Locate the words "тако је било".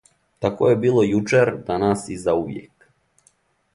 0.45-1.03